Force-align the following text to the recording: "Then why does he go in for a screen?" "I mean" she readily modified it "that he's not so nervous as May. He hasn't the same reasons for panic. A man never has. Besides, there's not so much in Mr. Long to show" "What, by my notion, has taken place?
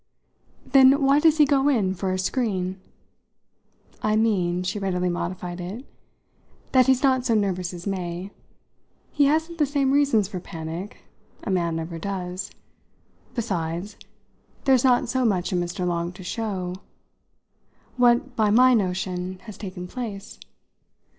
"Then 0.65 0.99
why 1.05 1.19
does 1.19 1.37
he 1.37 1.45
go 1.45 1.69
in 1.69 1.93
for 1.93 2.11
a 2.11 2.17
screen?" 2.17 2.81
"I 4.01 4.15
mean" 4.15 4.63
she 4.63 4.79
readily 4.79 5.09
modified 5.09 5.61
it 5.61 5.85
"that 6.71 6.87
he's 6.87 7.03
not 7.03 7.23
so 7.23 7.35
nervous 7.35 7.71
as 7.71 7.85
May. 7.85 8.31
He 9.11 9.25
hasn't 9.25 9.59
the 9.59 9.65
same 9.67 9.91
reasons 9.91 10.27
for 10.27 10.39
panic. 10.39 11.01
A 11.43 11.51
man 11.51 11.75
never 11.75 11.99
has. 12.01 12.49
Besides, 13.35 13.95
there's 14.65 14.83
not 14.83 15.07
so 15.07 15.23
much 15.23 15.53
in 15.53 15.59
Mr. 15.59 15.85
Long 15.87 16.11
to 16.13 16.23
show" 16.23 16.77
"What, 17.97 18.35
by 18.35 18.49
my 18.49 18.73
notion, 18.73 19.37
has 19.43 19.55
taken 19.55 19.85
place? 19.87 20.39